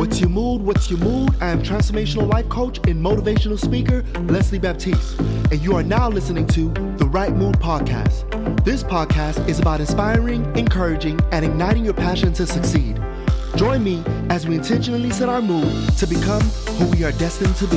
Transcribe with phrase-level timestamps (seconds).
[0.00, 0.62] What's your mood?
[0.62, 1.36] What's your mood?
[1.42, 4.02] I am transformational life coach and motivational speaker
[4.32, 8.64] Lesley Baptiste, and you are now listening to the Right Mood Podcast.
[8.64, 12.98] This podcast is about inspiring, encouraging, and igniting your passion to succeed.
[13.56, 16.40] Join me as we intentionally set our mood to become
[16.78, 17.76] who we are destined to be.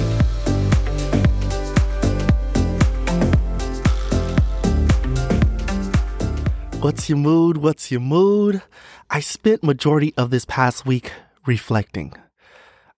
[6.79, 7.57] What's your mood?
[7.57, 8.61] What's your mood?
[9.09, 11.11] I spent majority of this past week
[11.45, 12.13] reflecting.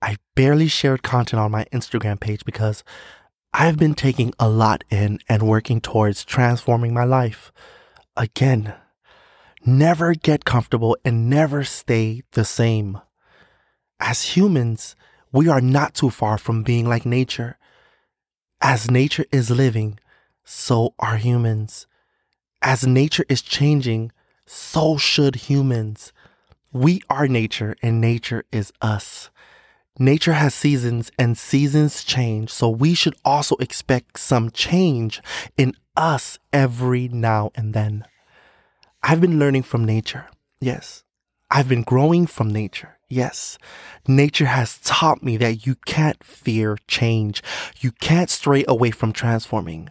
[0.02, 2.84] I barely shared content on my Instagram page because
[3.54, 7.52] I've been taking a lot in and working towards transforming my life.
[8.18, 8.74] Again,
[9.66, 13.00] never get comfortable and never stay the same.
[14.00, 14.96] As humans,
[15.32, 17.58] we are not too far from being like nature.
[18.62, 20.00] As nature is living,
[20.44, 21.88] so are humans.
[22.62, 24.12] As nature is changing,
[24.46, 26.14] so should humans.
[26.76, 29.30] We are nature and nature is us.
[29.98, 35.22] Nature has seasons and seasons change, so we should also expect some change
[35.56, 38.04] in us every now and then.
[39.02, 40.28] I've been learning from nature.
[40.60, 41.06] Yes.
[41.50, 42.98] I've been growing from nature.
[43.08, 43.58] Yes.
[44.06, 47.42] Nature has taught me that you can't fear change.
[47.80, 49.88] You can't stray away from transforming.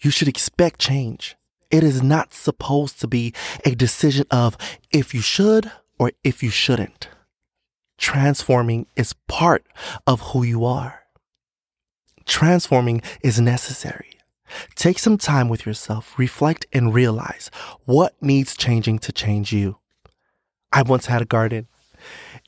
[0.00, 1.34] You should expect change.
[1.72, 3.32] It is not supposed to be
[3.64, 4.58] a decision of
[4.92, 7.08] if you should or if you shouldn't.
[7.96, 9.64] Transforming is part
[10.06, 11.04] of who you are.
[12.26, 14.10] Transforming is necessary.
[14.74, 17.50] Take some time with yourself, reflect, and realize
[17.86, 19.78] what needs changing to change you.
[20.72, 21.68] I once had a garden.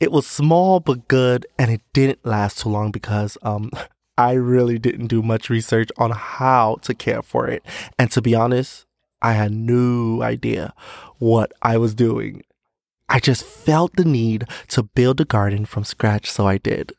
[0.00, 3.70] It was small but good, and it didn't last too long because um,
[4.19, 7.64] I really didn't do much research on how to care for it.
[7.98, 8.84] And to be honest,
[9.25, 10.75] I had no idea
[11.19, 12.42] what I was doing.
[13.08, 16.92] I just felt the need to build a garden from scratch, so I did.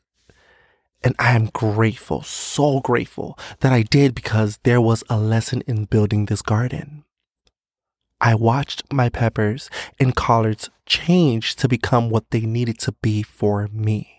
[1.04, 5.84] And I am grateful, so grateful that I did because there was a lesson in
[5.84, 7.04] building this garden.
[8.20, 13.68] I watched my peppers and collards change to become what they needed to be for
[13.68, 14.18] me.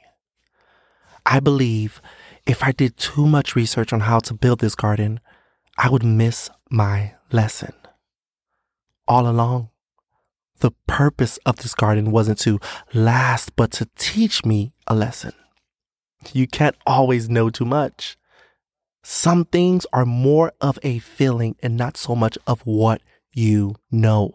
[1.25, 2.01] I believe
[2.45, 5.19] if I did too much research on how to build this garden,
[5.77, 7.73] I would miss my lesson
[9.07, 9.69] all along.
[10.59, 12.59] The purpose of this garden wasn't to
[12.93, 15.33] last, but to teach me a lesson.
[16.33, 18.17] You can't always know too much.
[19.03, 23.01] Some things are more of a feeling and not so much of what
[23.33, 24.33] you know.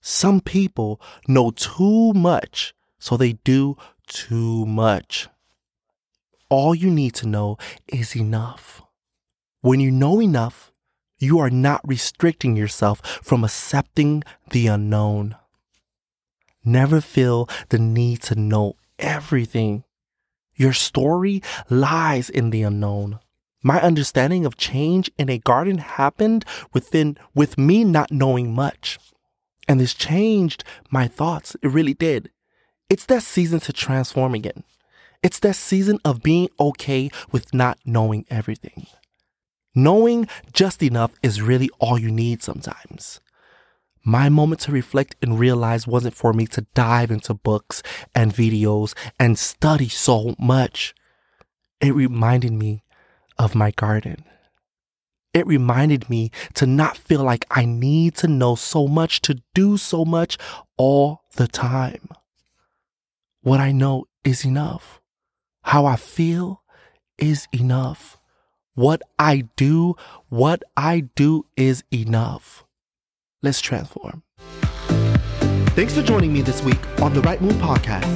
[0.00, 3.76] Some people know too much, so they do
[4.06, 5.28] too much.
[6.50, 7.58] All you need to know
[7.88, 8.82] is enough.
[9.60, 10.67] When you know enough,
[11.18, 15.36] you are not restricting yourself from accepting the unknown.
[16.64, 19.84] Never feel the need to know everything.
[20.54, 23.20] Your story lies in the unknown.
[23.62, 28.98] My understanding of change in a garden happened within with me not knowing much.
[29.66, 31.56] And this changed my thoughts.
[31.62, 32.30] It really did.
[32.88, 34.64] It's that season to transform again.
[35.22, 38.86] It's that season of being okay with not knowing everything.
[39.74, 43.20] Knowing just enough is really all you need sometimes.
[44.04, 47.82] My moment to reflect and realize wasn't for me to dive into books
[48.14, 50.94] and videos and study so much.
[51.80, 52.82] It reminded me
[53.38, 54.24] of my garden.
[55.34, 59.76] It reminded me to not feel like I need to know so much to do
[59.76, 60.38] so much
[60.76, 62.08] all the time.
[63.42, 65.00] What I know is enough.
[65.62, 66.62] How I feel
[67.18, 68.16] is enough.
[68.78, 69.96] What I do,
[70.28, 72.64] what I do is enough.
[73.42, 74.22] Let's transform.
[75.74, 78.06] Thanks for joining me this week on the Right Mood Podcast.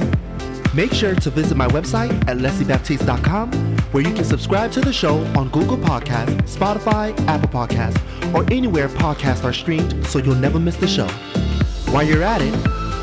[0.73, 3.51] Make sure to visit my website at lesleybaptiste.com
[3.91, 7.99] where you can subscribe to the show on Google Podcasts, Spotify, Apple Podcasts,
[8.33, 11.09] or anywhere podcasts are streamed so you'll never miss the show.
[11.91, 12.53] While you're at it,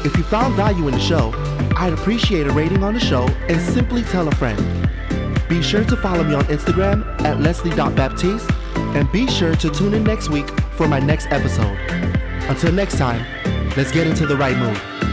[0.06, 1.30] if you found value in the show,
[1.76, 4.89] I'd appreciate a rating on the show and simply tell a friend.
[5.50, 10.04] Be sure to follow me on Instagram at lesley.baptiste and be sure to tune in
[10.04, 11.76] next week for my next episode.
[12.48, 13.26] Until next time,
[13.76, 15.09] let's get into the right mood.